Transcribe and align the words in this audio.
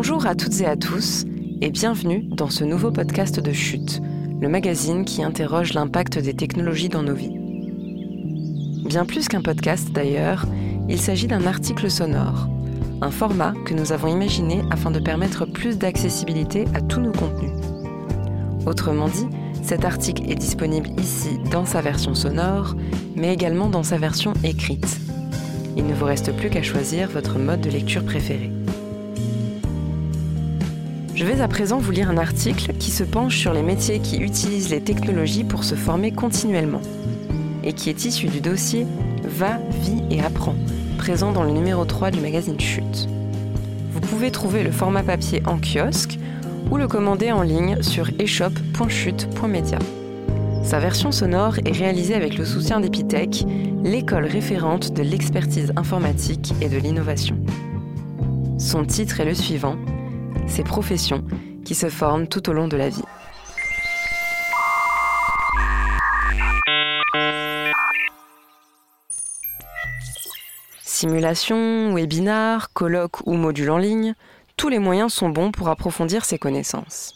Bonjour 0.00 0.28
à 0.28 0.36
toutes 0.36 0.60
et 0.60 0.66
à 0.66 0.76
tous 0.76 1.24
et 1.60 1.70
bienvenue 1.70 2.22
dans 2.22 2.50
ce 2.50 2.62
nouveau 2.62 2.92
podcast 2.92 3.40
de 3.40 3.52
Chute, 3.52 4.00
le 4.40 4.48
magazine 4.48 5.04
qui 5.04 5.24
interroge 5.24 5.72
l'impact 5.72 6.20
des 6.20 6.34
technologies 6.34 6.88
dans 6.88 7.02
nos 7.02 7.16
vies. 7.16 7.36
Bien 8.84 9.04
plus 9.04 9.26
qu'un 9.26 9.42
podcast 9.42 9.90
d'ailleurs, 9.90 10.46
il 10.88 11.00
s'agit 11.00 11.26
d'un 11.26 11.46
article 11.46 11.90
sonore, 11.90 12.48
un 13.02 13.10
format 13.10 13.54
que 13.66 13.74
nous 13.74 13.90
avons 13.90 14.06
imaginé 14.06 14.62
afin 14.70 14.92
de 14.92 15.00
permettre 15.00 15.46
plus 15.46 15.78
d'accessibilité 15.78 16.66
à 16.74 16.80
tous 16.80 17.00
nos 17.00 17.10
contenus. 17.10 17.50
Autrement 18.66 19.08
dit, 19.08 19.26
cet 19.64 19.84
article 19.84 20.30
est 20.30 20.36
disponible 20.36 20.90
ici 21.00 21.40
dans 21.50 21.66
sa 21.66 21.80
version 21.80 22.14
sonore, 22.14 22.76
mais 23.16 23.34
également 23.34 23.68
dans 23.68 23.82
sa 23.82 23.98
version 23.98 24.32
écrite. 24.44 25.00
Il 25.76 25.88
ne 25.88 25.94
vous 25.94 26.06
reste 26.06 26.30
plus 26.36 26.50
qu'à 26.50 26.62
choisir 26.62 27.08
votre 27.08 27.40
mode 27.40 27.62
de 27.62 27.70
lecture 27.70 28.04
préféré. 28.04 28.52
Je 31.18 31.24
vais 31.24 31.40
à 31.40 31.48
présent 31.48 31.78
vous 31.78 31.90
lire 31.90 32.10
un 32.10 32.16
article 32.16 32.74
qui 32.74 32.92
se 32.92 33.02
penche 33.02 33.38
sur 33.38 33.52
les 33.52 33.64
métiers 33.64 33.98
qui 33.98 34.18
utilisent 34.18 34.70
les 34.70 34.80
technologies 34.80 35.42
pour 35.42 35.64
se 35.64 35.74
former 35.74 36.12
continuellement 36.12 36.80
et 37.64 37.72
qui 37.72 37.90
est 37.90 38.04
issu 38.04 38.28
du 38.28 38.40
dossier 38.40 38.86
Va, 39.24 39.58
vie 39.82 40.00
et 40.12 40.22
apprends, 40.22 40.54
présent 40.96 41.32
dans 41.32 41.42
le 41.42 41.50
numéro 41.50 41.84
3 41.84 42.12
du 42.12 42.20
magazine 42.20 42.60
Chute. 42.60 43.08
Vous 43.90 44.00
pouvez 44.00 44.30
trouver 44.30 44.62
le 44.62 44.70
format 44.70 45.02
papier 45.02 45.42
en 45.44 45.58
kiosque 45.58 46.20
ou 46.70 46.76
le 46.76 46.86
commander 46.86 47.32
en 47.32 47.42
ligne 47.42 47.82
sur 47.82 48.10
eshop.chute.media. 48.20 49.80
Sa 50.62 50.78
version 50.78 51.10
sonore 51.10 51.56
est 51.64 51.76
réalisée 51.76 52.14
avec 52.14 52.38
le 52.38 52.44
soutien 52.44 52.78
d'Epitech, 52.78 53.44
l'école 53.82 54.26
référente 54.26 54.92
de 54.92 55.02
l'expertise 55.02 55.72
informatique 55.74 56.54
et 56.60 56.68
de 56.68 56.76
l'innovation. 56.76 57.36
Son 58.56 58.84
titre 58.84 59.18
est 59.18 59.24
le 59.24 59.34
suivant 59.34 59.74
ces 60.48 60.64
professions 60.64 61.24
qui 61.64 61.74
se 61.74 61.88
forment 61.88 62.26
tout 62.26 62.48
au 62.48 62.52
long 62.52 62.68
de 62.68 62.76
la 62.76 62.88
vie. 62.88 63.04
Simulation, 70.82 71.94
webinar, 71.94 72.72
colloque 72.72 73.24
ou 73.26 73.34
module 73.34 73.70
en 73.70 73.78
ligne, 73.78 74.14
tous 74.56 74.68
les 74.68 74.80
moyens 74.80 75.12
sont 75.12 75.28
bons 75.28 75.52
pour 75.52 75.68
approfondir 75.68 76.24
ses 76.24 76.38
connaissances. 76.38 77.14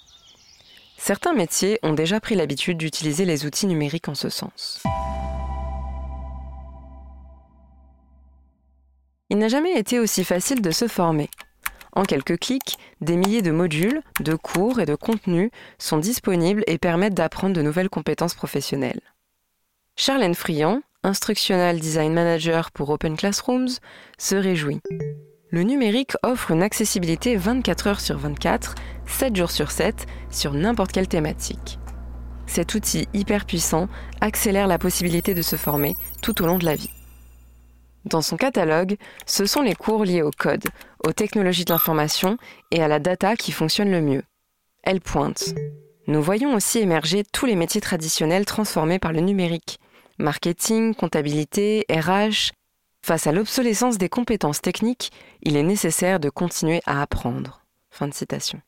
Certains 0.97 1.33
métiers 1.33 1.81
ont 1.83 1.93
déjà 1.93 2.21
pris 2.21 2.37
l'habitude 2.37 2.79
d'utiliser 2.79 3.25
les 3.25 3.45
outils 3.45 3.67
numériques 3.67 4.09
en 4.09 4.15
ce 4.15 4.29
sens. 4.29 4.85
Il 9.31 9.39
n'a 9.39 9.49
jamais 9.49 9.77
été 9.77 9.99
aussi 9.99 10.23
facile 10.23 10.63
de 10.63 10.71
se 10.71 10.87
former. 10.87 11.29
En 11.95 12.05
quelques 12.05 12.39
clics, 12.39 12.79
des 13.01 13.17
milliers 13.17 13.43
de 13.43 13.51
modules, 13.51 14.03
de 14.21 14.35
cours 14.35 14.81
et 14.81 14.87
de 14.87 14.95
contenus 14.95 15.51
sont 15.79 15.99
disponibles 15.99 16.65
et 16.67 16.79
permettent 16.79 17.15
d'apprendre 17.15 17.55
de 17.55 17.63
nouvelles 17.63 17.91
compétences 17.91 18.35
professionnelles. 18.35 19.03
Charlène 19.97 20.35
Friand, 20.35 20.81
Instructional 21.03 21.79
Design 21.79 22.15
Manager 22.15 22.71
pour 22.71 22.89
Open 22.91 23.17
Classrooms, 23.17 23.69
se 24.17 24.37
réjouit. 24.37 24.81
Le 25.51 25.65
numérique 25.65 26.13
offre 26.23 26.53
une 26.53 26.63
accessibilité 26.63 27.37
24 27.37 27.87
heures 27.87 28.01
sur 28.01 28.17
24, 28.17 28.75
7 29.07 29.37
jours 29.37 29.51
sur 29.51 29.71
7, 29.71 30.07
sur 30.31 30.55
n'importe 30.55 30.93
quelle 30.93 31.09
thématique. 31.09 31.79
Cet 32.47 32.75
outil 32.75 33.07
hyper 33.13 33.45
puissant 33.45 33.89
accélère 34.23 34.67
la 34.67 34.79
possibilité 34.79 35.35
de 35.35 35.43
se 35.43 35.57
former 35.57 35.95
tout 36.23 36.43
au 36.43 36.47
long 36.47 36.59
de 36.59 36.65
la 36.65 36.75
vie. 36.75 36.91
Dans 38.05 38.23
son 38.23 38.37
catalogue, 38.37 38.97
ce 39.27 39.47
sont 39.47 39.63
les 39.63 39.75
cours 39.75 40.05
liés 40.05 40.23
au 40.23 40.31
code, 40.31 40.65
aux 41.07 41.13
technologies 41.13 41.65
de 41.65 41.73
l'information 41.73 42.37
et 42.71 42.83
à 42.83 42.89
la 42.89 42.99
data 42.99 43.37
qui 43.37 43.53
fonctionnent 43.53 43.93
le 43.93 44.01
mieux. 44.01 44.23
Elle 44.83 45.01
pointe. 45.01 45.55
Nous 46.09 46.23
voyons 46.23 46.55
aussi 46.55 46.81
émerger 46.81 47.23
tous 47.33 47.47
les 47.47 47.55
métiers 47.55 47.81
traditionnels 47.81 48.45
transformés 48.45 48.99
par 48.99 49.13
le 49.13 49.21
numérique. 49.21 49.79
Marketing, 50.19 50.95
comptabilité, 50.95 51.87
RH. 51.89 52.51
Face 53.05 53.27
à 53.27 53.33
l'obsolescence 53.33 53.99
des 53.99 54.09
compétences 54.09 54.61
techniques, 54.61 55.11
il 55.43 55.57
est 55.57 55.63
nécessaire 55.63 56.21
de 56.21 56.31
continuer 56.31 56.81
à 56.87 57.03
apprendre. 57.03 57.65
Fin 57.91 58.09
de 58.09 58.15
citation. 58.15 58.61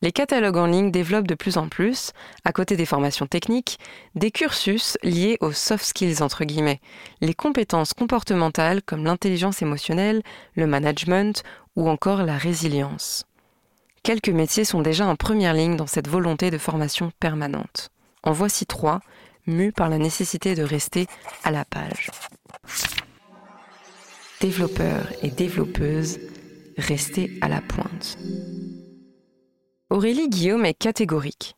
Les 0.00 0.12
catalogues 0.12 0.58
en 0.58 0.66
ligne 0.66 0.92
développent 0.92 1.26
de 1.26 1.34
plus 1.34 1.56
en 1.56 1.68
plus, 1.68 2.12
à 2.44 2.52
côté 2.52 2.76
des 2.76 2.86
formations 2.86 3.26
techniques, 3.26 3.80
des 4.14 4.30
cursus 4.30 4.96
liés 5.02 5.38
aux 5.40 5.50
soft 5.50 5.84
skills 5.84 6.22
entre 6.22 6.44
guillemets, 6.44 6.80
les 7.20 7.34
compétences 7.34 7.94
comportementales 7.94 8.80
comme 8.82 9.04
l'intelligence 9.04 9.60
émotionnelle, 9.60 10.22
le 10.54 10.68
management 10.68 11.42
ou 11.74 11.88
encore 11.88 12.22
la 12.22 12.38
résilience. 12.38 13.24
Quelques 14.04 14.28
métiers 14.28 14.64
sont 14.64 14.82
déjà 14.82 15.04
en 15.04 15.16
première 15.16 15.52
ligne 15.52 15.76
dans 15.76 15.88
cette 15.88 16.08
volonté 16.08 16.52
de 16.52 16.58
formation 16.58 17.10
permanente. 17.18 17.90
En 18.22 18.30
voici 18.30 18.66
trois, 18.66 19.00
mus 19.46 19.72
par 19.72 19.88
la 19.88 19.98
nécessité 19.98 20.54
de 20.54 20.62
rester 20.62 21.08
à 21.42 21.50
la 21.50 21.64
page. 21.64 22.10
Développeurs 24.40 25.08
et 25.22 25.30
développeuses, 25.30 26.20
restez 26.76 27.36
à 27.40 27.48
la 27.48 27.60
pointe. 27.60 28.16
Aurélie 29.90 30.28
Guillaume 30.28 30.66
est 30.66 30.74
catégorique. 30.74 31.56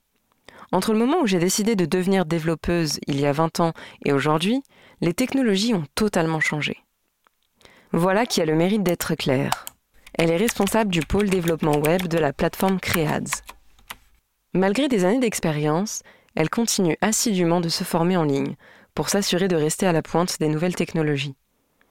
Entre 0.70 0.92
le 0.92 1.00
moment 1.00 1.20
où 1.20 1.26
j'ai 1.26 1.41
décidé 1.41 1.74
de 1.74 1.84
devenir 1.84 2.26
développeuse 2.26 3.00
il 3.08 3.20
y 3.20 3.26
a 3.26 3.32
20 3.32 3.58
ans 3.58 3.72
et 4.04 4.12
aujourd'hui, 4.12 4.62
les 5.00 5.14
technologies 5.14 5.74
ont 5.74 5.84
totalement 5.96 6.38
changé. 6.38 6.76
Voilà 7.90 8.26
qui 8.26 8.40
a 8.40 8.44
le 8.44 8.54
mérite 8.54 8.84
d'être 8.84 9.16
claire. 9.16 9.64
Elle 10.14 10.30
est 10.30 10.36
responsable 10.36 10.92
du 10.92 11.00
pôle 11.00 11.28
développement 11.28 11.76
web 11.78 12.06
de 12.06 12.19
la 12.19 12.32
plateforme 12.32 12.78
Creads. 12.78 13.42
Malgré 14.54 14.86
des 14.86 15.04
années 15.04 15.19
d'expérience, 15.19 16.04
elle 16.36 16.50
continue 16.50 16.96
assidûment 17.00 17.60
de 17.60 17.69
se 17.69 17.82
former 17.82 18.16
en 18.16 18.22
ligne 18.22 18.54
pour 18.94 19.08
s'assurer 19.08 19.48
de 19.48 19.56
rester 19.56 19.88
à 19.88 19.92
la 19.92 20.02
pointe 20.02 20.38
des 20.38 20.48
nouvelles 20.48 20.76
technologies. 20.76 21.34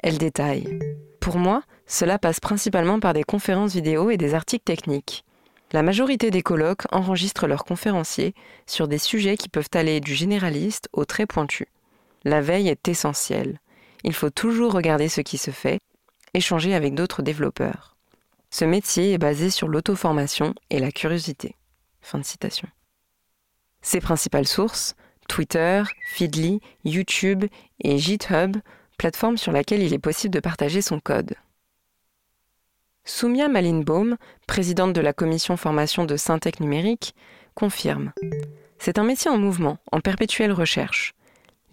Elle 0.02 0.18
détaille. 0.18 0.80
Pour 1.20 1.36
moi, 1.36 1.64
cela 1.86 2.18
passe 2.18 2.40
principalement 2.40 3.02
par 3.02 3.12
des 3.12 3.24
conférences 3.24 3.74
vidéo 3.74 4.10
et 4.10 4.16
des 4.16 4.36
articles 4.36 4.64
techniques. 4.64 5.26
La 5.72 5.84
majorité 5.84 6.32
des 6.32 6.42
colloques 6.42 6.86
enregistrent 6.92 7.48
leurs 7.48 7.64
conférenciers 7.64 8.34
sur 8.66 8.88
des 8.88 8.98
sujets 8.98 9.38
qui 9.38 9.50
peuvent 9.50 9.70
aller 9.74 10.00
du 10.00 10.16
généraliste 10.16 10.90
au 10.94 11.06
très 11.06 11.26
pointu. 11.26 11.68
La 12.24 12.42
veille 12.42 12.70
est 12.70 12.88
essentielle. 12.88 13.60
Il 14.04 14.14
faut 14.14 14.32
toujours 14.32 14.74
regarder 14.74 15.10
ce 15.10 15.22
qui 15.22 15.38
se 15.38 15.52
fait, 15.52 15.80
échanger 16.34 16.74
avec 16.74 16.96
d'autres 16.96 17.22
développeurs. 17.22 17.98
Ce 18.50 18.66
métier 18.66 19.14
est 19.14 19.20
basé 19.20 19.52
sur 19.52 19.68
l'auto-formation 19.68 20.56
et 20.70 20.80
la 20.80 20.92
curiosité. 20.92 21.56
Fin 22.02 22.18
de 22.18 22.26
citation. 22.26 22.68
Ses 23.82 24.02
principales 24.02 24.48
sources 24.48 24.96
Twitter, 25.28 25.84
Feedly, 26.08 26.60
YouTube 26.84 27.46
et 27.82 27.98
GitHub, 28.00 28.58
plateforme 28.98 29.38
sur 29.38 29.52
laquelle 29.52 29.84
il 29.84 29.94
est 29.94 30.00
possible 30.00 30.34
de 30.34 30.40
partager 30.40 30.82
son 30.82 31.00
code. 31.00 31.36
Soumia 33.12 33.48
Malinbaum, 33.48 34.18
présidente 34.46 34.94
de 34.94 35.02
la 35.02 35.14
commission 35.14 35.58
formation 35.58 36.06
de 36.06 36.16
Syntec 36.16 36.60
numérique, 36.60 37.16
confirme. 37.56 38.12
C'est 38.78 39.00
un 39.00 39.04
métier 39.04 39.32
en 39.32 39.38
mouvement, 39.40 39.80
en 39.92 40.00
perpétuelle 40.00 40.52
recherche. 40.52 41.16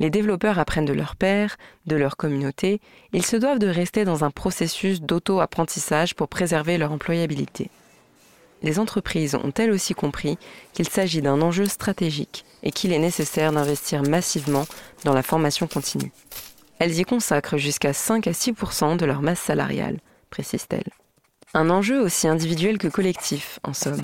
Les 0.00 0.08
développeurs 0.08 0.58
apprennent 0.58 0.86
de 0.86 0.94
leur 0.94 1.14
pairs, 1.14 1.58
de 1.84 1.94
leur 1.94 2.16
communauté, 2.16 2.80
ils 3.12 3.24
se 3.24 3.36
doivent 3.36 3.58
de 3.58 3.68
rester 3.68 4.06
dans 4.06 4.24
un 4.24 4.30
processus 4.30 5.02
d'auto-apprentissage 5.02 6.14
pour 6.14 6.28
préserver 6.28 6.78
leur 6.78 6.90
employabilité. 6.90 7.70
Les 8.62 8.78
entreprises 8.78 9.34
ont 9.34 9.52
elles 9.58 9.72
aussi 9.72 9.92
compris 9.92 10.38
qu'il 10.72 10.88
s'agit 10.88 11.20
d'un 11.20 11.42
enjeu 11.42 11.66
stratégique 11.66 12.46
et 12.62 12.72
qu'il 12.72 12.94
est 12.94 12.98
nécessaire 12.98 13.52
d'investir 13.52 14.02
massivement 14.02 14.64
dans 15.04 15.12
la 15.12 15.22
formation 15.22 15.66
continue. 15.66 16.12
Elles 16.78 16.98
y 16.98 17.04
consacrent 17.04 17.58
jusqu'à 17.58 17.92
5 17.92 18.26
à 18.26 18.32
6% 18.32 18.96
de 18.96 19.04
leur 19.04 19.20
masse 19.20 19.40
salariale, 19.40 19.98
précise-t-elle. 20.30 20.90
Un 21.54 21.70
enjeu 21.70 22.00
aussi 22.00 22.28
individuel 22.28 22.78
que 22.78 22.88
collectif, 22.88 23.60
en 23.62 23.72
somme. 23.72 24.02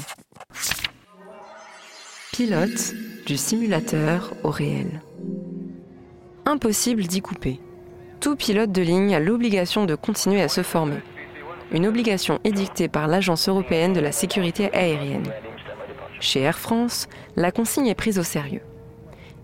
Pilote 2.32 2.94
du 3.26 3.36
simulateur 3.36 4.32
au 4.42 4.50
réel. 4.50 5.02
Impossible 6.46 7.02
d'y 7.02 7.20
couper. 7.20 7.60
Tout 8.20 8.36
pilote 8.36 8.72
de 8.72 8.82
ligne 8.82 9.14
a 9.14 9.20
l'obligation 9.20 9.84
de 9.84 9.94
continuer 9.94 10.42
à 10.42 10.48
se 10.48 10.62
former. 10.62 11.02
Une 11.72 11.86
obligation 11.86 12.38
édictée 12.44 12.88
par 12.88 13.06
l'Agence 13.08 13.48
européenne 13.48 13.92
de 13.92 14.00
la 14.00 14.12
sécurité 14.12 14.72
aérienne. 14.74 15.30
Chez 16.20 16.40
Air 16.40 16.58
France, 16.58 17.08
la 17.36 17.50
consigne 17.50 17.88
est 17.88 17.94
prise 17.94 18.18
au 18.18 18.22
sérieux. 18.22 18.62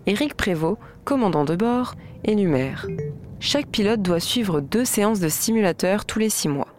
Éric 0.07 0.35
Prévost, 0.35 0.79
commandant 1.05 1.45
de 1.45 1.57
bord, 1.57 1.95
énumère. 2.25 2.87
Chaque 3.41 3.67
pilote 3.67 4.01
doit 4.01 4.21
suivre 4.21 4.61
deux 4.61 4.85
séances 4.85 5.21
de 5.21 5.29
simulateur 5.29 6.05
tous 6.05 6.19
les 6.19 6.31
six 6.31 6.49
mois. 6.49 6.78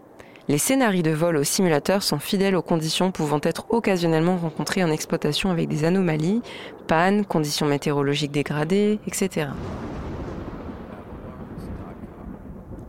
Les 0.49 0.57
scénarios 0.57 1.03
de 1.03 1.11
vol 1.11 1.37
au 1.37 1.43
simulateur 1.43 2.01
sont 2.01 2.17
fidèles 2.17 2.55
aux 2.55 2.63
conditions 2.63 3.11
pouvant 3.11 3.39
être 3.43 3.67
occasionnellement 3.69 4.35
rencontrées 4.35 4.83
en 4.83 4.89
exploitation 4.89 5.51
avec 5.51 5.67
des 5.67 5.85
anomalies, 5.85 6.41
pannes, 6.87 7.23
conditions 7.23 7.67
météorologiques 7.67 8.31
dégradées, 8.31 8.99
etc. 9.05 9.49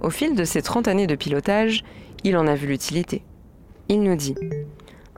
Au 0.00 0.08
fil 0.08 0.34
de 0.34 0.44
ces 0.44 0.62
30 0.62 0.88
années 0.88 1.06
de 1.06 1.14
pilotage, 1.14 1.84
il 2.24 2.38
en 2.38 2.46
a 2.46 2.54
vu 2.54 2.66
l'utilité. 2.66 3.22
Il 3.90 4.02
nous 4.02 4.16
dit 4.16 4.36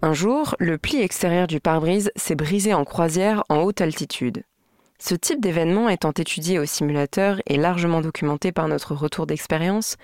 Un 0.03 0.13
jour, 0.13 0.57
le 0.59 0.79
pli 0.79 1.01
extérieur 1.01 1.47
du 1.47 1.61
pare-brise 1.61 2.11
s'est 2.17 2.35
brisé 2.35 2.75
en 2.75 2.85
croisière 2.85 3.45
en 3.51 3.59
haute 3.59 3.81
altitude. 3.81 4.43
Ce 4.99 5.15
type 5.15 5.41
d'événement 5.41 5.89
étant 5.89 6.11
étudié 6.11 6.59
au 6.59 6.65
simulateur 6.65 7.41
et 7.47 7.57
largement 7.57 8.01
documenté 8.01 8.51
par 8.51 8.67
notre 8.67 8.97
retour 8.97 9.29
d'expérience, 9.29 9.97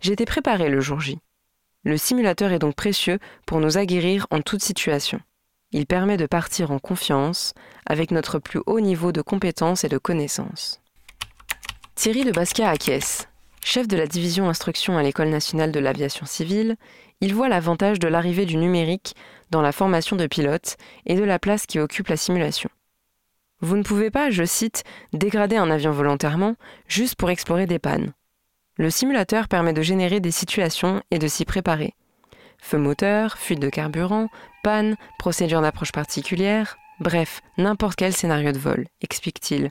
j'étais 0.00 0.24
préparé 0.24 0.70
le 0.70 0.80
jour 0.80 0.98
J. 0.98 1.18
Le 1.84 1.96
simulateur 1.96 2.52
est 2.52 2.58
donc 2.58 2.76
précieux 2.76 3.18
pour 3.46 3.60
nous 3.60 3.78
aguerrir 3.78 4.26
en 4.30 4.40
toute 4.40 4.62
situation. 4.62 5.20
Il 5.72 5.86
permet 5.86 6.16
de 6.16 6.26
partir 6.26 6.70
en 6.70 6.78
confiance 6.78 7.54
avec 7.86 8.10
notre 8.10 8.38
plus 8.38 8.60
haut 8.66 8.80
niveau 8.80 9.10
de 9.10 9.22
compétence 9.22 9.84
et 9.84 9.88
de 9.88 9.98
connaissance. 9.98 10.80
Thierry 11.94 12.24
de 12.24 12.30
Basquiat 12.32 12.68
acquiesce. 12.68 13.28
Chef 13.64 13.88
de 13.88 13.96
la 13.96 14.06
division 14.06 14.48
instruction 14.48 14.98
à 14.98 15.02
l'École 15.02 15.28
nationale 15.28 15.72
de 15.72 15.80
l'aviation 15.80 16.26
civile, 16.26 16.76
il 17.20 17.34
voit 17.34 17.48
l'avantage 17.48 17.98
de 17.98 18.08
l'arrivée 18.08 18.44
du 18.44 18.56
numérique 18.56 19.14
dans 19.50 19.62
la 19.62 19.72
formation 19.72 20.16
de 20.16 20.26
pilotes 20.26 20.76
et 21.06 21.14
de 21.14 21.22
la 21.22 21.38
place 21.38 21.66
qui 21.66 21.78
occupe 21.78 22.08
la 22.08 22.16
simulation. 22.16 22.70
Vous 23.60 23.76
ne 23.76 23.84
pouvez 23.84 24.10
pas, 24.10 24.30
je 24.30 24.44
cite, 24.44 24.82
dégrader 25.12 25.56
un 25.56 25.70
avion 25.70 25.92
volontairement 25.92 26.56
juste 26.88 27.14
pour 27.14 27.30
explorer 27.30 27.66
des 27.66 27.78
pannes. 27.78 28.12
Le 28.82 28.90
simulateur 28.90 29.46
permet 29.46 29.72
de 29.72 29.80
générer 29.80 30.18
des 30.18 30.32
situations 30.32 31.04
et 31.12 31.20
de 31.20 31.28
s'y 31.28 31.44
préparer. 31.44 31.94
Feu 32.58 32.78
moteur, 32.78 33.38
fuite 33.38 33.60
de 33.60 33.70
carburant, 33.70 34.28
panne, 34.64 34.96
procédure 35.20 35.62
d'approche 35.62 35.92
particulière, 35.92 36.76
bref, 36.98 37.42
n'importe 37.58 37.94
quel 37.94 38.12
scénario 38.12 38.50
de 38.50 38.58
vol, 38.58 38.88
explique-t-il, 39.00 39.70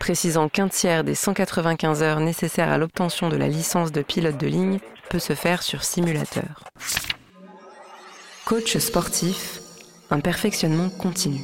précisant 0.00 0.48
qu'un 0.48 0.66
tiers 0.66 1.04
des 1.04 1.14
195 1.14 2.02
heures 2.02 2.18
nécessaires 2.18 2.70
à 2.70 2.76
l'obtention 2.76 3.28
de 3.28 3.36
la 3.36 3.46
licence 3.46 3.92
de 3.92 4.02
pilote 4.02 4.36
de 4.36 4.48
ligne 4.48 4.80
peut 5.10 5.20
se 5.20 5.34
faire 5.34 5.62
sur 5.62 5.84
simulateur. 5.84 6.64
Coach 8.46 8.76
sportif, 8.78 9.60
un 10.10 10.18
perfectionnement 10.18 10.90
continu. 10.90 11.38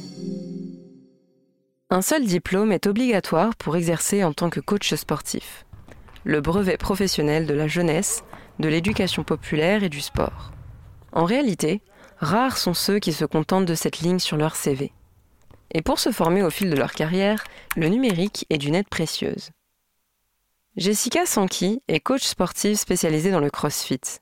Un 1.89 2.01
seul 2.01 2.25
diplôme 2.25 2.73
est 2.73 2.85
obligatoire 2.85 3.55
pour 3.55 3.77
exercer 3.77 4.25
en 4.25 4.33
tant 4.33 4.49
que 4.49 4.59
coach 4.59 4.93
sportif 4.93 5.63
le 6.27 6.41
brevet 6.41 6.75
professionnel 6.75 7.45
de 7.45 7.53
la 7.53 7.69
jeunesse, 7.69 8.21
de 8.59 8.67
l'éducation 8.67 9.23
populaire 9.23 9.83
et 9.83 9.89
du 9.89 10.01
sport. 10.01 10.51
En 11.13 11.23
réalité, 11.23 11.81
rares 12.17 12.57
sont 12.57 12.73
ceux 12.73 12.99
qui 12.99 13.13
se 13.13 13.23
contentent 13.23 13.65
de 13.65 13.75
cette 13.75 13.99
ligne 13.99 14.19
sur 14.19 14.35
leur 14.35 14.57
CV. 14.57 14.91
Et 15.71 15.81
pour 15.81 15.99
se 15.99 16.11
former 16.11 16.43
au 16.43 16.49
fil 16.49 16.69
de 16.69 16.75
leur 16.75 16.91
carrière, 16.91 17.45
le 17.77 17.87
numérique 17.87 18.45
est 18.49 18.57
d'une 18.57 18.75
aide 18.75 18.89
précieuse. 18.89 19.51
Jessica 20.75 21.25
Sankey 21.25 21.79
est 21.87 22.01
coach 22.01 22.23
sportive 22.23 22.75
spécialisée 22.75 23.31
dans 23.31 23.39
le 23.39 23.49
CrossFit. 23.49 24.19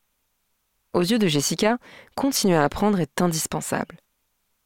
Aux 0.94 1.01
yeux 1.01 1.18
de 1.18 1.28
Jessica, 1.28 1.80
continuer 2.16 2.56
à 2.56 2.66
apprendre 2.66 3.00
est 3.00 3.19
indispensable. 3.19 3.98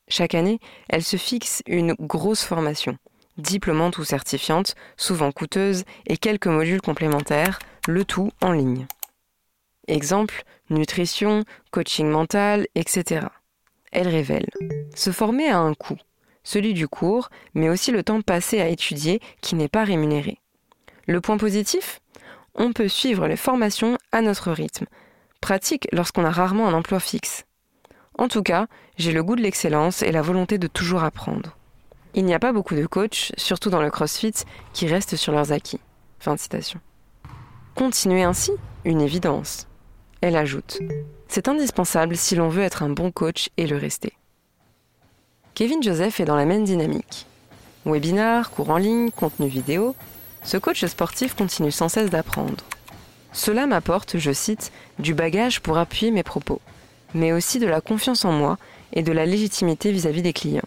Chaque 0.10 0.36
année, 0.36 0.60
elle 0.90 1.06
se 1.06 1.16
fixe 1.16 1.64
une 1.68 1.94
grosse 1.94 2.44
formation, 2.44 2.98
diplômante 3.40 3.98
ou 3.98 4.04
certifiante, 4.04 4.76
souvent 4.98 5.32
coûteuse, 5.32 5.84
et 6.08 6.18
quelques 6.18 6.48
modules 6.48 6.82
complémentaires, 6.82 7.60
le 7.88 8.06
tout 8.06 8.32
en 8.42 8.52
ligne. 8.52 8.88
Exemple, 9.88 10.44
nutrition, 10.70 11.44
coaching 11.72 12.08
mental, 12.08 12.68
etc. 12.76 13.28
Elle 13.92 14.08
révèle. 14.08 14.48
Se 14.96 15.12
former 15.12 15.50
a 15.50 15.58
un 15.58 15.74
coût, 15.74 15.98
celui 16.44 16.74
du 16.74 16.88
cours, 16.88 17.30
mais 17.54 17.70
aussi 17.70 17.92
le 17.92 18.04
temps 18.04 18.22
passé 18.22 18.62
à 18.62 18.68
étudier 18.68 19.20
qui 19.42 19.56
n'est 19.56 19.68
pas 19.68 19.84
rémunéré. 19.84 20.38
Le 21.08 21.22
point 21.22 21.38
positif? 21.38 22.02
On 22.56 22.74
peut 22.74 22.88
suivre 22.88 23.28
les 23.28 23.38
formations 23.38 23.98
à 24.12 24.22
notre 24.22 24.52
rythme, 24.52 24.86
pratique 25.42 25.88
lorsqu'on 25.92 26.26
a 26.26 26.32
rarement 26.32 26.68
un 26.68 26.74
emploi 26.74 27.00
fixe. 27.00 27.46
En 28.18 28.28
tout 28.28 28.44
cas, 28.44 28.68
j'ai 28.98 29.14
le 29.14 29.24
goût 29.24 29.36
de 29.36 29.42
l'excellence 29.42 30.02
et 30.02 30.12
la 30.12 30.22
volonté 30.22 30.58
de 30.58 30.68
toujours 30.68 31.04
apprendre. 31.04 31.58
Il 32.16 32.26
n'y 32.26 32.34
a 32.34 32.40
pas 32.40 32.54
beaucoup 32.54 32.76
de 32.76 32.86
coachs, 32.86 33.32
surtout 33.38 33.70
dans 33.70 33.82
le 33.82 33.92
CrossFit, 33.92 34.34
qui 34.74 34.88
restent 34.88 35.16
sur 35.16 35.32
leurs 35.32 35.52
acquis. 35.52 35.80
Fin 36.20 36.36
de 36.36 36.40
citation. 36.40 36.80
Continuer 37.76 38.24
ainsi 38.24 38.52
Une 38.84 39.02
évidence. 39.02 39.68
Elle 40.22 40.36
ajoute 40.36 40.80
C'est 41.28 41.48
indispensable 41.48 42.18
si 42.18 42.36
l'on 42.36 42.50
veut 42.50 42.64
être 42.64 42.84
un 42.84 42.90
bon 42.90 43.12
coach 43.12 43.50
et 43.58 43.68
le 43.68 43.78
rester. 43.78 44.14
Kevin 45.54 45.84
Joseph 45.84 46.20
est 46.20 46.26
dans 46.26 46.36
la 46.36 46.46
même 46.46 46.64
dynamique. 46.64 47.26
Webinar, 47.86 48.52
cours 48.52 48.72
en 48.72 48.78
ligne, 48.78 49.12
contenu 49.12 49.48
vidéo, 49.48 49.96
ce 50.44 50.58
coach 50.58 50.84
sportif 50.86 51.36
continue 51.36 51.72
sans 51.72 51.90
cesse 51.90 52.10
d'apprendre. 52.10 52.64
Cela 53.32 53.68
m'apporte, 53.68 54.18
je 54.18 54.32
cite, 54.32 54.72
du 54.98 55.14
bagage 55.14 55.62
pour 55.62 55.78
appuyer 55.78 56.12
mes 56.12 56.24
propos, 56.24 56.62
mais 57.14 57.32
aussi 57.32 57.60
de 57.60 57.68
la 57.68 57.82
confiance 57.82 58.26
en 58.26 58.32
moi 58.32 58.58
et 58.94 59.04
de 59.04 59.12
la 59.12 59.26
légitimité 59.26 59.92
vis-à-vis 59.92 60.22
-vis 60.22 60.24
des 60.24 60.34
clients. 60.34 60.62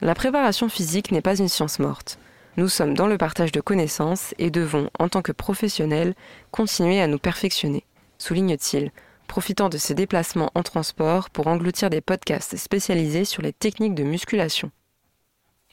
La 0.00 0.14
préparation 0.14 0.68
physique 0.68 1.10
n'est 1.10 1.22
pas 1.22 1.36
une 1.36 1.48
science 1.48 1.78
morte. 1.78 2.18
Nous 2.56 2.68
sommes 2.68 2.94
dans 2.94 3.06
le 3.06 3.18
partage 3.18 3.52
de 3.52 3.60
connaissances 3.60 4.34
et 4.38 4.50
devons, 4.50 4.90
en 4.98 5.08
tant 5.08 5.22
que 5.22 5.32
professionnels, 5.32 6.14
continuer 6.50 7.00
à 7.00 7.06
nous 7.06 7.18
perfectionner, 7.18 7.84
souligne-t-il, 8.18 8.92
profitant 9.26 9.68
de 9.68 9.78
ses 9.78 9.94
déplacements 9.94 10.50
en 10.54 10.62
transport 10.62 11.30
pour 11.30 11.46
engloutir 11.46 11.90
des 11.90 12.00
podcasts 12.00 12.56
spécialisés 12.56 13.24
sur 13.24 13.42
les 13.42 13.52
techniques 13.52 13.94
de 13.94 14.04
musculation. 14.04 14.70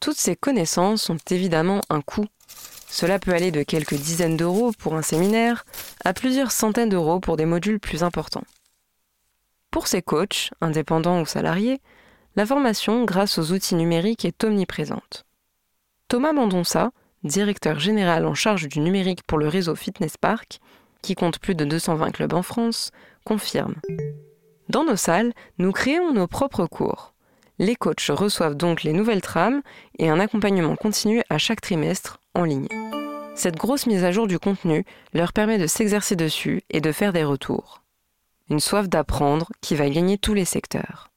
Toutes 0.01 0.17
ces 0.17 0.35
connaissances 0.35 1.09
ont 1.09 1.17
évidemment 1.29 1.81
un 1.89 2.01
coût. 2.01 2.25
Cela 2.89 3.19
peut 3.19 3.33
aller 3.33 3.51
de 3.51 3.63
quelques 3.63 3.95
dizaines 3.95 4.37
d'euros 4.37 4.71
pour 4.77 4.95
un 4.95 5.01
séminaire 5.01 5.65
à 6.03 6.13
plusieurs 6.13 6.51
centaines 6.51 6.89
d'euros 6.89 7.19
pour 7.19 7.37
des 7.37 7.45
modules 7.45 7.79
plus 7.79 8.03
importants. 8.03 8.43
Pour 9.71 9.87
ces 9.87 10.01
coachs, 10.01 10.51
indépendants 10.61 11.21
ou 11.21 11.25
salariés, 11.25 11.81
la 12.35 12.45
formation, 12.45 13.03
grâce 13.05 13.37
aux 13.37 13.51
outils 13.51 13.75
numériques, 13.75 14.25
est 14.25 14.43
omniprésente. 14.43 15.25
Thomas 16.07 16.33
Mandonça, 16.33 16.91
directeur 17.23 17.79
général 17.79 18.25
en 18.25 18.33
charge 18.33 18.67
du 18.67 18.79
numérique 18.79 19.23
pour 19.23 19.37
le 19.37 19.47
réseau 19.47 19.75
Fitness 19.75 20.17
Park, 20.17 20.59
qui 21.01 21.15
compte 21.15 21.39
plus 21.39 21.55
de 21.55 21.65
220 21.65 22.11
clubs 22.11 22.33
en 22.33 22.43
France, 22.43 22.91
confirme. 23.25 23.75
Dans 24.69 24.83
nos 24.83 24.95
salles, 24.95 25.33
nous 25.57 25.71
créons 25.71 26.13
nos 26.13 26.27
propres 26.27 26.65
cours. 26.65 27.13
Les 27.59 27.75
coachs 27.75 28.09
reçoivent 28.09 28.55
donc 28.55 28.83
les 28.83 28.93
nouvelles 28.93 29.21
trames 29.21 29.61
et 29.99 30.09
un 30.09 30.19
accompagnement 30.19 30.75
continu 30.75 31.21
à 31.29 31.37
chaque 31.37 31.61
trimestre 31.61 32.19
en 32.33 32.43
ligne. 32.43 32.67
Cette 33.35 33.57
grosse 33.57 33.87
mise 33.87 34.03
à 34.03 34.11
jour 34.11 34.27
du 34.27 34.39
contenu 34.39 34.85
leur 35.13 35.33
permet 35.33 35.57
de 35.57 35.67
s'exercer 35.67 36.15
dessus 36.15 36.63
et 36.69 36.81
de 36.81 36.91
faire 36.91 37.13
des 37.13 37.23
retours. 37.23 37.81
Une 38.49 38.59
soif 38.59 38.89
d'apprendre 38.89 39.51
qui 39.61 39.75
va 39.75 39.89
gagner 39.89 40.17
tous 40.17 40.33
les 40.33 40.45
secteurs. 40.45 41.12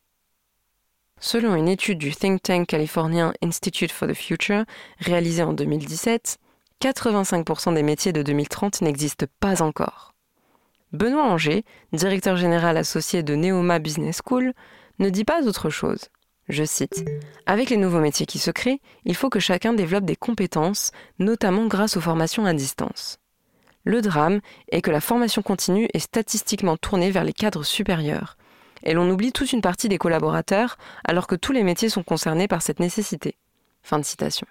Selon 1.18 1.54
une 1.56 1.68
étude 1.68 1.98
du 1.98 2.14
think 2.14 2.42
tank 2.42 2.66
californien 2.66 3.32
Institute 3.42 3.90
for 3.90 4.06
the 4.06 4.14
Future, 4.14 4.64
réalisée 4.98 5.42
en 5.42 5.54
2017, 5.54 6.38
85% 6.82 7.74
des 7.74 7.82
métiers 7.82 8.12
de 8.12 8.22
2030 8.22 8.82
n'existent 8.82 9.26
pas 9.40 9.62
encore. 9.62 10.14
Benoît 10.92 11.24
Anger, 11.24 11.64
directeur 11.92 12.36
général 12.36 12.76
associé 12.76 13.22
de 13.22 13.34
Neoma 13.34 13.78
Business 13.78 14.20
School, 14.24 14.52
ne 14.98 15.08
dit 15.08 15.24
pas 15.24 15.46
autre 15.46 15.70
chose. 15.70 16.10
Je 16.48 16.64
cite 16.64 17.04
Avec 17.46 17.70
les 17.70 17.76
nouveaux 17.76 18.00
métiers 18.00 18.26
qui 18.26 18.38
se 18.38 18.50
créent, 18.50 18.80
il 19.04 19.16
faut 19.16 19.30
que 19.30 19.40
chacun 19.40 19.72
développe 19.72 20.04
des 20.04 20.16
compétences, 20.16 20.92
notamment 21.18 21.66
grâce 21.66 21.96
aux 21.96 22.00
formations 22.00 22.46
à 22.46 22.52
distance. 22.52 23.18
Le 23.84 24.00
drame 24.00 24.40
est 24.70 24.82
que 24.82 24.90
la 24.90 25.00
formation 25.00 25.42
continue 25.42 25.88
est 25.92 25.98
statistiquement 25.98 26.76
tournée 26.76 27.10
vers 27.10 27.24
les 27.24 27.32
cadres 27.32 27.64
supérieurs, 27.64 28.36
et 28.86 28.94
l'on 28.94 29.10
oublie 29.10 29.32
toute 29.32 29.52
une 29.52 29.60
partie 29.60 29.88
des 29.88 29.98
collaborateurs 29.98 30.78
alors 31.04 31.26
que 31.26 31.34
tous 31.34 31.52
les 31.52 31.64
métiers 31.64 31.90
sont 31.90 32.04
concernés 32.04 32.48
par 32.48 32.62
cette 32.62 32.80
nécessité. 32.80 33.34
Fin 33.82 33.98
de 33.98 34.04
citation. 34.04 34.46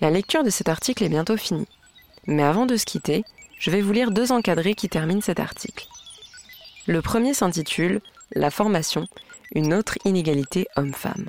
La 0.00 0.10
lecture 0.10 0.44
de 0.44 0.50
cet 0.50 0.68
article 0.68 1.04
est 1.04 1.10
bientôt 1.10 1.36
finie. 1.36 1.68
Mais 2.26 2.44
avant 2.44 2.66
de 2.66 2.76
se 2.76 2.86
quitter, 2.86 3.24
je 3.58 3.70
vais 3.70 3.82
vous 3.82 3.92
lire 3.92 4.12
deux 4.12 4.32
encadrés 4.32 4.74
qui 4.74 4.88
terminent 4.88 5.20
cet 5.20 5.40
article. 5.40 5.86
Le 6.86 7.02
premier 7.02 7.34
s'intitule 7.34 8.00
La 8.32 8.50
formation, 8.50 9.06
une 9.54 9.74
autre 9.74 9.98
inégalité 10.04 10.68
homme-femme. 10.76 11.28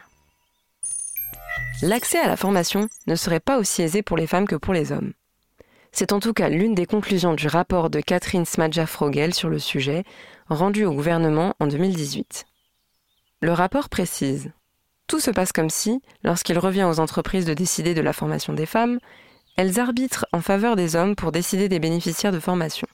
L'accès 1.81 2.19
à 2.19 2.27
la 2.27 2.37
formation 2.37 2.87
ne 3.07 3.15
serait 3.15 3.39
pas 3.39 3.57
aussi 3.57 3.81
aisé 3.81 4.03
pour 4.03 4.17
les 4.17 4.27
femmes 4.27 4.47
que 4.47 4.55
pour 4.55 4.73
les 4.73 4.91
hommes. 4.91 5.13
C'est 5.91 6.13
en 6.13 6.19
tout 6.19 6.33
cas 6.33 6.49
l'une 6.49 6.73
des 6.73 6.85
conclusions 6.85 7.33
du 7.33 7.47
rapport 7.47 7.89
de 7.89 7.99
Catherine 7.99 8.45
Smadja-Frogel 8.45 9.33
sur 9.33 9.49
le 9.49 9.59
sujet, 9.59 10.03
rendu 10.47 10.85
au 10.85 10.93
gouvernement 10.93 11.53
en 11.59 11.67
2018. 11.67 12.45
Le 13.41 13.51
rapport 13.51 13.89
précise 13.89 14.51
Tout 15.07 15.19
se 15.19 15.31
passe 15.31 15.51
comme 15.51 15.69
si, 15.69 16.01
lorsqu'il 16.23 16.57
revient 16.57 16.85
aux 16.85 16.99
entreprises 16.99 17.45
de 17.45 17.53
décider 17.53 17.93
de 17.93 18.01
la 18.01 18.13
formation 18.13 18.53
des 18.53 18.65
femmes, 18.65 18.99
elles 19.57 19.79
arbitrent 19.79 20.25
en 20.31 20.41
faveur 20.41 20.75
des 20.75 20.95
hommes 20.95 21.15
pour 21.15 21.31
décider 21.31 21.67
des 21.67 21.79
bénéficiaires 21.79 22.31
de 22.31 22.39
formation. 22.39 22.87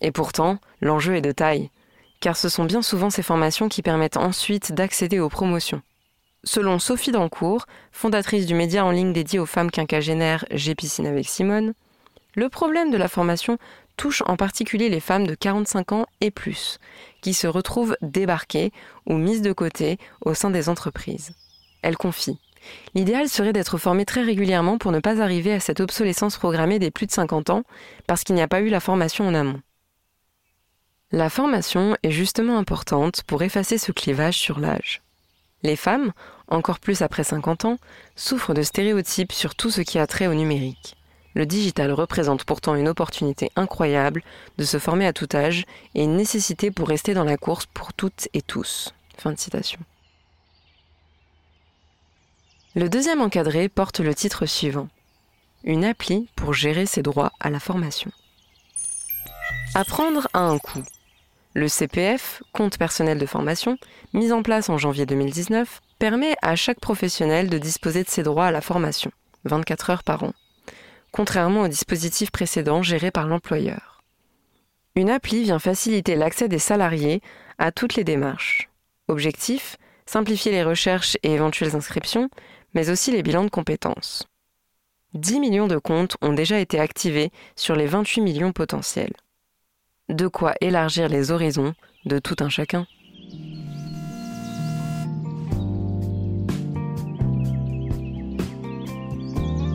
Et 0.00 0.10
pourtant, 0.10 0.58
l'enjeu 0.80 1.14
est 1.14 1.20
de 1.20 1.32
taille, 1.32 1.70
car 2.20 2.36
ce 2.36 2.48
sont 2.48 2.64
bien 2.64 2.82
souvent 2.82 3.10
ces 3.10 3.22
formations 3.22 3.68
qui 3.68 3.82
permettent 3.82 4.16
ensuite 4.16 4.72
d'accéder 4.72 5.20
aux 5.20 5.28
promotions. 5.28 5.82
Selon 6.42 6.78
Sophie 6.78 7.12
Dancourt, 7.12 7.66
fondatrice 7.92 8.46
du 8.46 8.54
média 8.54 8.84
en 8.84 8.90
ligne 8.90 9.12
dédié 9.12 9.38
aux 9.38 9.46
femmes 9.46 9.70
quinquagénaires 9.70 10.44
J'ai 10.50 10.74
avec 10.98 11.28
Simone, 11.28 11.74
le 12.34 12.48
problème 12.48 12.90
de 12.90 12.96
la 12.96 13.08
formation 13.08 13.58
touche 13.96 14.22
en 14.26 14.36
particulier 14.36 14.88
les 14.88 15.00
femmes 15.00 15.26
de 15.26 15.34
45 15.34 15.92
ans 15.92 16.06
et 16.20 16.30
plus, 16.30 16.78
qui 17.22 17.34
se 17.34 17.46
retrouvent 17.46 17.96
débarquées 18.02 18.72
ou 19.06 19.14
mises 19.14 19.42
de 19.42 19.52
côté 19.52 19.98
au 20.20 20.34
sein 20.34 20.50
des 20.50 20.68
entreprises. 20.68 21.34
Elle 21.82 21.96
confie 21.96 22.38
L'idéal 22.94 23.28
serait 23.28 23.52
d'être 23.52 23.78
formé 23.78 24.04
très 24.04 24.22
régulièrement 24.22 24.78
pour 24.78 24.90
ne 24.90 25.00
pas 25.00 25.20
arriver 25.20 25.52
à 25.52 25.60
cette 25.60 25.80
obsolescence 25.80 26.38
programmée 26.38 26.78
des 26.78 26.90
plus 26.90 27.06
de 27.06 27.12
50 27.12 27.50
ans, 27.50 27.62
parce 28.06 28.24
qu'il 28.24 28.34
n'y 28.34 28.42
a 28.42 28.48
pas 28.48 28.60
eu 28.60 28.68
la 28.68 28.80
formation 28.80 29.26
en 29.28 29.34
amont. 29.34 29.60
La 31.12 31.30
formation 31.30 31.96
est 32.02 32.10
justement 32.10 32.58
importante 32.58 33.22
pour 33.24 33.42
effacer 33.42 33.78
ce 33.78 33.92
clivage 33.92 34.38
sur 34.38 34.58
l'âge. 34.58 35.02
Les 35.62 35.76
femmes, 35.76 36.12
encore 36.48 36.80
plus 36.80 37.02
après 37.02 37.24
50 37.24 37.66
ans, 37.66 37.78
souffrent 38.16 38.54
de 38.54 38.62
stéréotypes 38.62 39.32
sur 39.32 39.54
tout 39.54 39.70
ce 39.70 39.80
qui 39.80 39.98
a 39.98 40.06
trait 40.06 40.26
au 40.26 40.34
numérique. 40.34 40.96
Le 41.34 41.46
digital 41.46 41.92
représente 41.92 42.44
pourtant 42.44 42.76
une 42.76 42.88
opportunité 42.88 43.50
incroyable 43.56 44.22
de 44.56 44.64
se 44.64 44.78
former 44.78 45.06
à 45.06 45.12
tout 45.12 45.28
âge 45.34 45.64
et 45.94 46.04
une 46.04 46.16
nécessité 46.16 46.70
pour 46.70 46.88
rester 46.88 47.12
dans 47.12 47.24
la 47.24 47.36
course 47.36 47.66
pour 47.66 47.92
toutes 47.92 48.28
et 48.34 48.42
tous. 48.42 48.94
Fin 49.18 49.34
citation. 49.36 49.80
Le 52.76 52.88
deuxième 52.88 53.20
encadré 53.20 53.68
porte 53.68 54.00
le 54.00 54.14
titre 54.14 54.46
suivant. 54.46 54.88
Une 55.64 55.84
appli 55.84 56.28
pour 56.36 56.54
gérer 56.54 56.86
ses 56.86 57.02
droits 57.02 57.32
à 57.40 57.50
la 57.50 57.60
formation. 57.60 58.10
Apprendre 59.74 60.28
a 60.34 60.40
un 60.40 60.58
coût. 60.58 60.84
Le 61.54 61.68
CPF, 61.68 62.42
compte 62.52 62.78
personnel 62.78 63.18
de 63.18 63.26
formation, 63.26 63.78
mis 64.12 64.32
en 64.32 64.42
place 64.42 64.68
en 64.68 64.78
janvier 64.78 65.06
2019, 65.06 65.80
permet 65.98 66.36
à 66.42 66.56
chaque 66.56 66.80
professionnel 66.80 67.48
de 67.48 67.58
disposer 67.58 68.02
de 68.02 68.08
ses 68.08 68.24
droits 68.24 68.46
à 68.46 68.50
la 68.50 68.60
formation, 68.60 69.12
24 69.44 69.90
heures 69.90 70.02
par 70.02 70.24
an, 70.24 70.32
contrairement 71.14 71.60
au 71.60 71.68
dispositif 71.68 72.32
précédent 72.32 72.82
géré 72.82 73.12
par 73.12 73.28
l'employeur. 73.28 74.02
Une 74.96 75.10
appli 75.10 75.44
vient 75.44 75.60
faciliter 75.60 76.16
l'accès 76.16 76.48
des 76.48 76.58
salariés 76.58 77.20
à 77.56 77.70
toutes 77.70 77.94
les 77.94 78.02
démarches. 78.02 78.68
Objectif 79.06 79.76
simplifier 80.06 80.50
les 80.50 80.64
recherches 80.64 81.16
et 81.22 81.32
éventuelles 81.32 81.76
inscriptions, 81.76 82.30
mais 82.74 82.90
aussi 82.90 83.12
les 83.12 83.22
bilans 83.22 83.44
de 83.44 83.48
compétences. 83.48 84.26
10 85.14 85.38
millions 85.38 85.68
de 85.68 85.78
comptes 85.78 86.16
ont 86.20 86.32
déjà 86.32 86.58
été 86.58 86.80
activés 86.80 87.30
sur 87.54 87.76
les 87.76 87.86
28 87.86 88.20
millions 88.20 88.52
potentiels. 88.52 89.14
De 90.08 90.26
quoi 90.26 90.54
élargir 90.60 91.08
les 91.08 91.30
horizons 91.30 91.74
de 92.06 92.18
tout 92.18 92.36
un 92.40 92.48
chacun. 92.48 92.88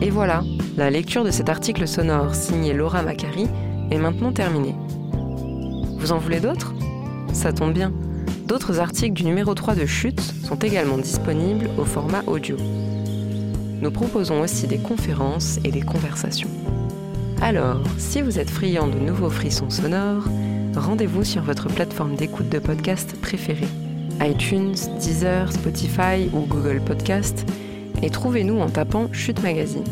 Et 0.02 0.08
voilà, 0.08 0.42
la 0.78 0.90
lecture 0.90 1.24
de 1.24 1.30
cet 1.30 1.50
article 1.50 1.86
sonore 1.86 2.34
signé 2.34 2.72
Laura 2.72 3.02
Macari 3.02 3.48
est 3.90 3.98
maintenant 3.98 4.32
terminée. 4.32 4.74
Vous 5.98 6.12
en 6.12 6.18
voulez 6.18 6.40
d'autres? 6.40 6.72
Ça 7.34 7.52
tombe 7.52 7.74
bien. 7.74 7.92
D'autres 8.46 8.80
articles 8.80 9.12
du 9.12 9.24
numéro 9.24 9.54
3 9.54 9.74
de 9.74 9.84
Chute 9.84 10.20
sont 10.20 10.56
également 10.56 10.96
disponibles 10.96 11.68
au 11.76 11.84
format 11.84 12.22
audio. 12.26 12.56
Nous 13.82 13.90
proposons 13.90 14.40
aussi 14.40 14.66
des 14.66 14.78
conférences 14.78 15.58
et 15.64 15.70
des 15.70 15.82
conversations. 15.82 16.48
Alors, 17.42 17.82
si 17.98 18.22
vous 18.22 18.38
êtes 18.38 18.50
friand 18.50 18.88
de 18.88 18.98
nouveaux 18.98 19.30
frissons 19.30 19.70
sonores, 19.70 20.24
rendez-vous 20.76 21.24
sur 21.24 21.42
votre 21.42 21.68
plateforme 21.68 22.14
d'écoute 22.14 22.48
de 22.48 22.58
podcast 22.58 23.16
préférée, 23.20 23.68
iTunes, 24.20 24.74
Deezer, 24.98 25.52
Spotify 25.52 26.30
ou 26.32 26.40
Google 26.40 26.80
Podcast, 26.84 27.44
et 28.02 28.10
trouvez-nous 28.10 28.58
en 28.58 28.68
tapant 28.68 29.12
Chute 29.12 29.42
Magazine. 29.42 29.84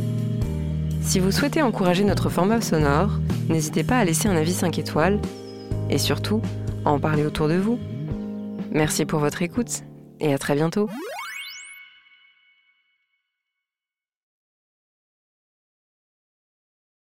Si 1.03 1.21
vous 1.21 1.33
souhaitez 1.33 1.63
encourager 1.63 2.05
notre 2.05 2.29
format 2.29 2.61
sonore, 2.61 3.19
n'hésitez 3.49 3.83
pas 3.83 3.99
à 3.99 4.05
laisser 4.05 4.29
un 4.29 4.37
avis 4.37 4.53
5 4.53 4.79
étoiles 4.79 5.21
et 5.91 5.99
surtout 5.99 6.43
à 6.85 6.91
en 6.91 6.99
parler 6.99 7.25
autour 7.25 7.49
de 7.49 7.57
vous. 7.57 7.79
Merci 8.71 9.05
pour 9.05 9.21
votre 9.21 9.43
écoute 9.43 9.83
et 10.21 10.33
à 10.33 10.39
très 10.39 10.55
bientôt. 10.55 10.89